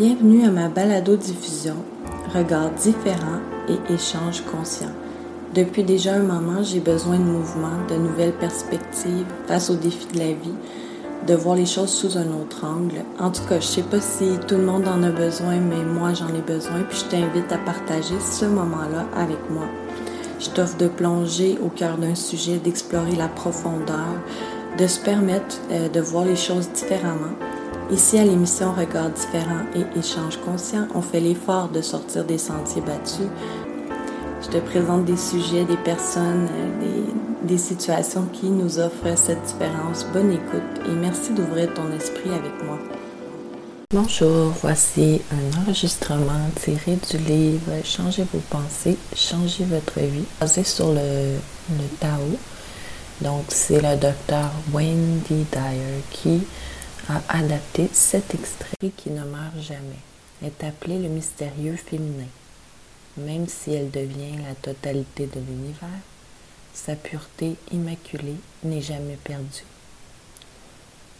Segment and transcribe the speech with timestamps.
[0.00, 1.76] Bienvenue à ma balado-diffusion
[2.34, 4.94] Regards différents et échanges conscients.
[5.54, 10.18] Depuis déjà un moment, j'ai besoin de mouvement, de nouvelles perspectives face aux défis de
[10.20, 10.54] la vie,
[11.26, 13.04] de voir les choses sous un autre angle.
[13.18, 16.14] En tout cas, je sais pas si tout le monde en a besoin, mais moi
[16.14, 19.66] j'en ai besoin, puis je t'invite à partager ce moment-là avec moi.
[20.38, 24.16] Je t'offre de plonger au cœur d'un sujet, d'explorer la profondeur,
[24.78, 27.36] de se permettre euh, de voir les choses différemment
[27.92, 32.82] Ici à l'émission Regards différents et échanges conscients, on fait l'effort de sortir des sentiers
[32.82, 33.26] battus.
[34.42, 37.02] Je te présente des sujets, des personnes, euh,
[37.42, 40.06] des, situations qui nous offrent cette différence.
[40.12, 42.78] Bonne écoute et merci d'ouvrir ton esprit avec moi.
[43.92, 50.92] Bonjour, voici un enregistrement tiré du livre Changez vos pensées, changez votre vie, basé sur
[50.92, 51.34] le,
[51.70, 52.38] le Tao.
[53.20, 56.42] Donc, c'est le docteur Wendy Dyer qui
[57.10, 59.98] a adapté cet extrait qui ne meurt jamais,
[60.44, 62.28] est appelé le mystérieux féminin.
[63.16, 65.88] Même si elle devient la totalité de l'univers,
[66.72, 69.64] sa pureté immaculée n'est jamais perdue.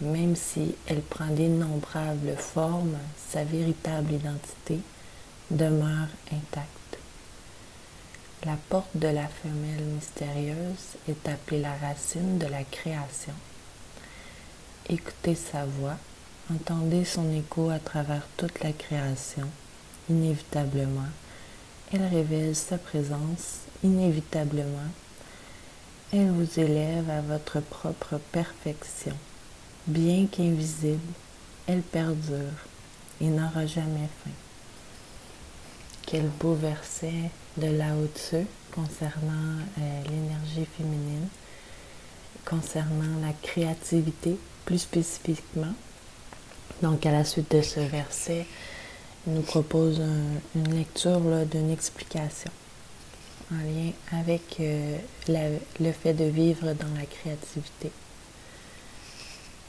[0.00, 2.98] Même si elle prend d'innombrables formes,
[3.30, 4.78] sa véritable identité
[5.50, 6.98] demeure intacte.
[8.44, 13.34] La porte de la femelle mystérieuse est appelée la racine de la création.
[14.88, 15.96] Écoutez sa voix,
[16.52, 19.48] entendez son écho à travers toute la création.
[20.10, 21.08] Inévitablement,
[21.92, 24.90] elle révèle sa présence, inévitablement.
[26.12, 29.14] Elle vous élève à votre propre perfection.
[29.86, 31.12] Bien qu'invisible,
[31.68, 32.66] elle perdure
[33.20, 34.30] et n'aura jamais fin.
[36.06, 41.28] Quel beau verset de Lao Tzu concernant euh, l'énergie féminine,
[42.44, 45.74] concernant la créativité plus spécifiquement.
[46.82, 48.46] Donc, à la suite de ce verset,
[49.26, 50.00] il nous propose
[50.54, 52.50] une lecture d'une explication
[53.52, 54.98] en lien avec euh,
[55.28, 57.90] le fait de vivre dans la créativité.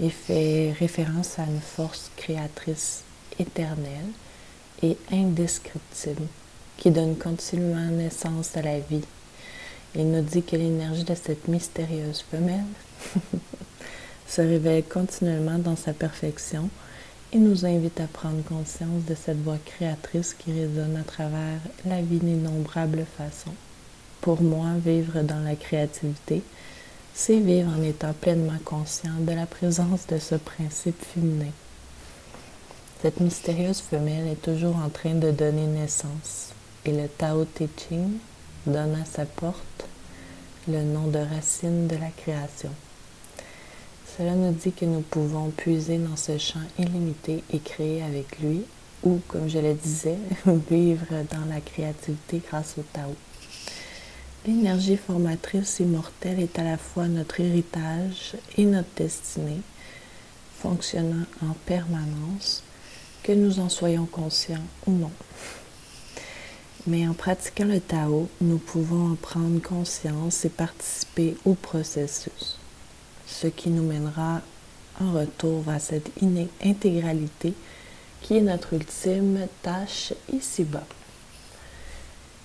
[0.00, 3.02] Il fait référence à une force créatrice
[3.38, 4.10] éternelle
[4.82, 6.26] et indescriptible
[6.76, 9.04] qui donne continuellement naissance à la vie.
[9.94, 12.66] Il nous dit que l'énergie de cette mystérieuse femelle
[14.28, 16.68] se réveille continuellement dans sa perfection
[17.32, 22.00] et nous invite à prendre conscience de cette voix créatrice qui résonne à travers la
[22.00, 23.54] vie d'innombrables façons.
[24.20, 26.42] Pour moi, vivre dans la créativité,
[27.14, 31.52] c'est vivre en étant pleinement conscient de la présence de ce principe féminin.
[33.02, 36.50] Cette mystérieuse femelle est toujours en train de donner naissance
[36.84, 38.18] et le Tao Te Ching
[38.66, 39.86] donne à sa porte
[40.68, 42.70] le nom de racine de la création.
[44.16, 48.62] Cela nous dit que nous pouvons puiser dans ce champ illimité et créer avec lui,
[49.02, 50.16] ou, comme je le disais,
[50.70, 53.14] vivre dans la créativité grâce au Tao.
[54.46, 59.60] L'énergie formatrice immortelle est à la fois notre héritage et notre destinée,
[60.60, 62.62] fonctionnant en permanence,
[63.22, 65.12] que nous en soyons conscients ou non.
[66.86, 72.55] Mais en pratiquant le Tao, nous pouvons en prendre conscience et participer au processus
[73.26, 74.40] ce qui nous mènera
[75.00, 76.10] en retour vers cette
[76.64, 77.54] intégralité
[78.22, 80.86] qui est notre ultime tâche ici-bas.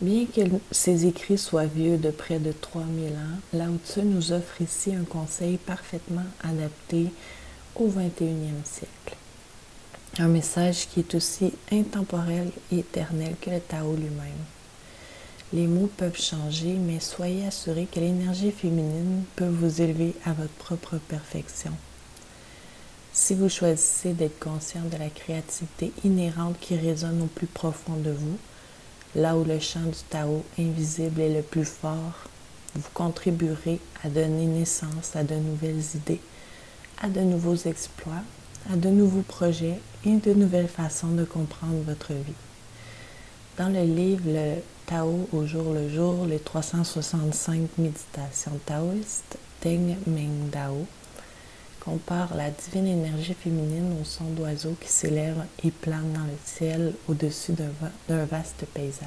[0.00, 4.62] Bien que ces écrits soient vieux de près de 3000 ans, Lao Tzu nous offre
[4.62, 7.08] ici un conseil parfaitement adapté
[7.74, 9.16] au 21e siècle.
[10.18, 14.57] Un message qui est aussi intemporel et éternel que le Tao lui-même.
[15.54, 20.52] Les mots peuvent changer, mais soyez assurés que l'énergie féminine peut vous élever à votre
[20.52, 21.72] propre perfection.
[23.14, 28.10] Si vous choisissez d'être conscient de la créativité inhérente qui résonne au plus profond de
[28.10, 28.36] vous,
[29.14, 32.28] là où le chant du Tao invisible est le plus fort,
[32.74, 36.20] vous contribuerez à donner naissance à de nouvelles idées,
[37.00, 38.22] à de nouveaux exploits,
[38.70, 42.34] à de nouveaux projets et de nouvelles façons de comprendre votre vie.
[43.56, 50.86] Dans le livre Tao au jour le jour, les 365 méditations taoïstes, Teng Meng Dao,
[51.84, 56.94] compare la divine énergie féminine au son d'oiseaux qui s'élève et plane dans le ciel
[57.06, 59.04] au-dessus d'un vaste paysage.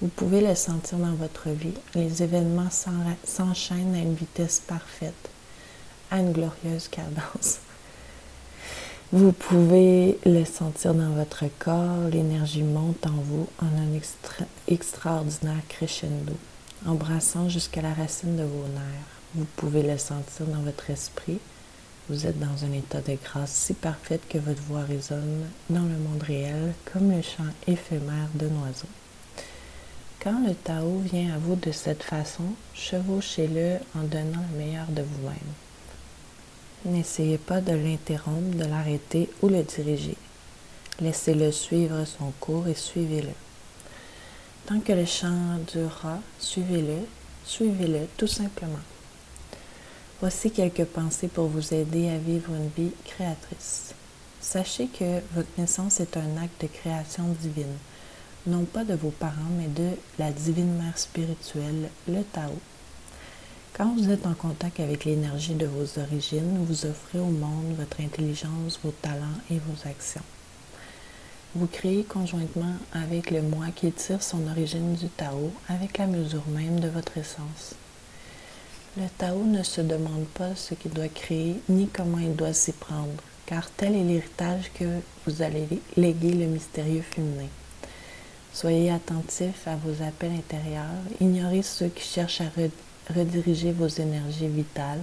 [0.00, 5.28] Vous pouvez le sentir dans votre vie, les événements s'enchaînent à une vitesse parfaite,
[6.12, 7.58] à une glorieuse cadence.
[9.16, 14.00] Vous pouvez le sentir dans votre corps, l'énergie monte en vous en un
[14.66, 16.32] extraordinaire crescendo,
[16.84, 19.14] embrassant jusqu'à la racine de vos nerfs.
[19.36, 21.38] Vous pouvez le sentir dans votre esprit,
[22.08, 25.96] Vous êtes dans un état de grâce si parfaite que votre voix résonne dans le
[25.96, 28.88] monde réel comme le chant éphémère d'un oiseau.
[30.24, 35.02] Quand le Tao vient à vous de cette façon, chevauchez-le en donnant le meilleur de
[35.02, 35.63] vous-même.
[36.84, 40.16] N'essayez pas de l'interrompre, de l'arrêter ou le diriger.
[41.00, 43.32] Laissez-le suivre son cours et suivez-le.
[44.66, 47.06] Tant que le chant durera, suivez-le,
[47.44, 48.84] suivez-le tout simplement.
[50.20, 53.94] Voici quelques pensées pour vous aider à vivre une vie créatrice.
[54.40, 57.76] Sachez que votre naissance est un acte de création divine
[58.46, 62.52] non pas de vos parents, mais de la divine mère spirituelle, le Tao.
[63.76, 68.00] Quand vous êtes en contact avec l'énergie de vos origines, vous offrez au monde votre
[68.00, 70.22] intelligence, vos talents et vos actions.
[71.56, 76.46] Vous créez conjointement avec le moi qui tire son origine du Tao, avec la mesure
[76.46, 77.74] même de votre essence.
[78.96, 82.70] Le Tao ne se demande pas ce qu'il doit créer ni comment il doit s'y
[82.70, 83.10] prendre,
[83.44, 85.66] car tel est l'héritage que vous allez
[85.96, 87.48] léguer le mystérieux féminin.
[88.52, 91.02] Soyez attentif à vos appels intérieurs.
[91.20, 92.50] Ignorez ceux qui cherchent à
[93.12, 95.02] rediriger vos énergies vitales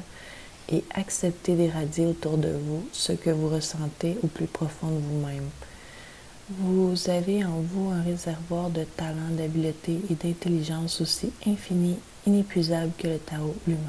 [0.69, 5.49] et acceptez d'éradier autour de vous ce que vous ressentez au plus profond de vous-même.
[6.49, 13.07] Vous avez en vous un réservoir de talent, d'habileté et d'intelligence aussi infini, inépuisable que
[13.07, 13.81] le Tao lui-même.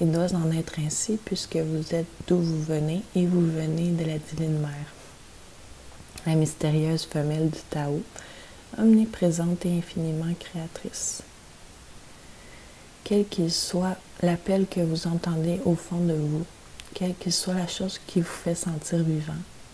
[0.00, 4.04] Il doit en être ainsi puisque vous êtes d'où vous venez et vous venez de
[4.04, 4.94] la divine mère
[6.26, 8.00] la mystérieuse femelle du Tao,
[8.78, 11.22] omniprésente et infiniment créatrice.
[13.04, 16.44] Quel qu'il soit l'appel que vous entendez au fond de vous,
[16.94, 19.32] quelle qu'il soit la chose qui vous fait sentir vivant,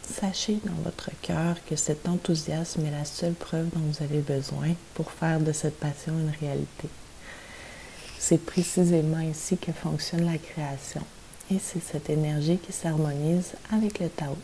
[0.08, 4.68] sachez dans votre cœur que cet enthousiasme est la seule preuve dont vous avez besoin
[4.94, 6.88] pour faire de cette passion une réalité.
[8.18, 11.02] C'est précisément ainsi que fonctionne la création,
[11.50, 14.36] et c'est cette énergie qui s'harmonise avec le Tao.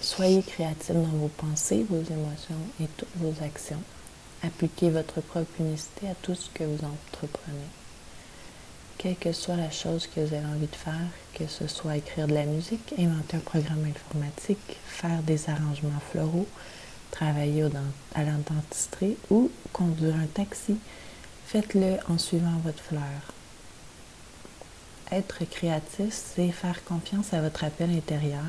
[0.00, 3.82] Soyez créatif dans vos pensées, vos émotions et toutes vos actions.
[4.42, 7.68] Appliquez votre propre unicité à tout ce que vous entreprenez.
[8.96, 12.26] Quelle que soit la chose que vous avez envie de faire, que ce soit écrire
[12.26, 16.46] de la musique, inventer un programme informatique, faire des arrangements floraux,
[17.10, 17.64] travailler
[18.14, 18.32] à la
[19.30, 20.76] ou conduire un taxi,
[21.46, 23.32] faites-le en suivant votre fleur.
[25.10, 28.44] Être créatif, c'est faire confiance à votre appel intérieur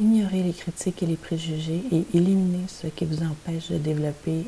[0.00, 4.44] Ignorez les critiques et les préjugés et éliminez ce qui vous empêche de développer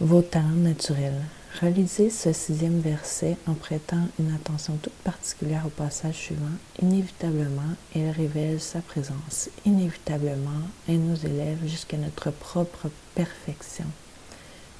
[0.00, 1.24] vos talents naturels.
[1.60, 6.44] Relisez ce sixième verset en prêtant une attention toute particulière au passage suivant.
[6.80, 9.50] Inévitablement, elle révèle sa présence.
[9.66, 13.86] Inévitablement, elle nous élève jusqu'à notre propre perfection.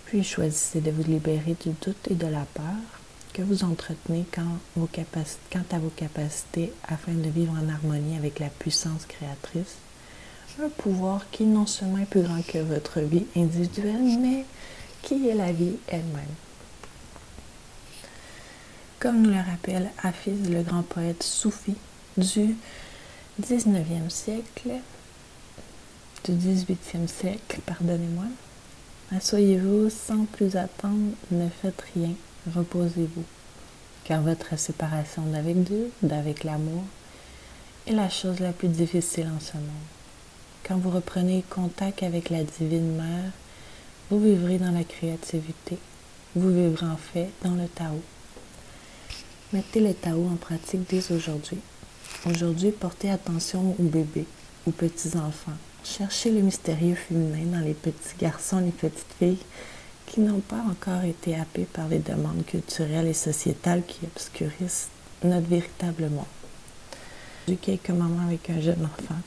[0.04, 2.64] Puis choisissez de vous libérer du doute et de la peur
[3.32, 4.42] que vous entretenez quant,
[4.76, 9.78] à vos capacités afin de vivre en harmonie avec la puissance créatrice.
[10.62, 14.44] Un pouvoir qui non seulement est plus grand que votre vie individuelle, mais
[15.02, 16.34] qui est la vie elle-même?
[19.00, 21.74] Comme nous le rappelle Hafiz, le grand poète soufi
[22.16, 22.56] du
[23.40, 24.70] 19e siècle,
[26.24, 28.24] du 18e siècle, pardonnez-moi,
[29.14, 32.10] asseyez-vous sans plus attendre, ne faites rien,
[32.54, 33.24] reposez-vous,
[34.04, 36.82] car votre séparation d'avec Dieu, d'avec l'amour,
[37.86, 39.88] est la chose la plus difficile en ce monde.
[40.66, 43.30] Quand vous reprenez contact avec la divine mère,
[44.10, 45.76] vous vivrez dans la créativité,
[46.34, 48.00] vous vivrez en fait dans le Tao.
[49.52, 51.58] Mettez le Tao en pratique dès aujourd'hui.
[52.24, 54.24] Aujourd'hui, portez attention aux bébés,
[54.66, 55.56] aux petits-enfants.
[55.84, 59.38] Cherchez le mystérieux féminin dans les petits garçons, les petites filles
[60.06, 64.88] qui n'ont pas encore été happés par les demandes culturelles et sociétales qui obscurissent
[65.22, 66.24] notre véritable monde.
[67.46, 69.20] J'ai quelques moments avec un jeune enfant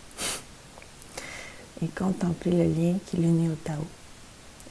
[1.83, 3.85] et contempler le lien qui l'unit au Tao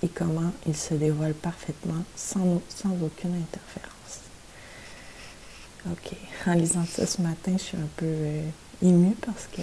[0.03, 2.61] et comment il se dévoile parfaitement sans,
[3.03, 4.21] aucune interférence.
[5.91, 6.17] Ok,
[6.47, 8.43] en lisant ça ce matin, je suis un peu euh,
[8.83, 9.63] émue parce que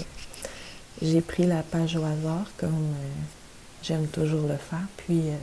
[1.01, 3.09] j'ai pris la page au hasard comme euh,
[3.83, 5.37] j'aime toujours le faire, puis euh,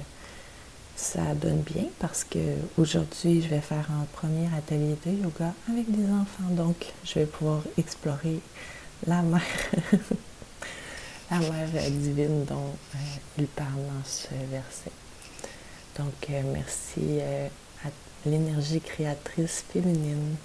[0.96, 2.38] ça donne bien parce que
[2.76, 6.50] aujourd'hui je vais faire un premier atelier de yoga avec des enfants.
[6.50, 8.40] Donc je vais pouvoir explorer
[9.06, 9.42] la mère
[11.40, 12.98] la mère divine dont euh,
[13.38, 14.90] il parle dans ce verset.
[15.98, 17.48] Donc euh, merci euh,
[17.84, 17.88] à
[18.28, 20.36] l'énergie créatrice féminine